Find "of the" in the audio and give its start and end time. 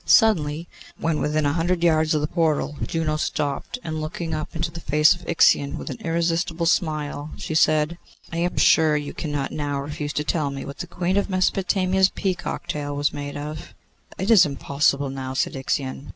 2.15-2.27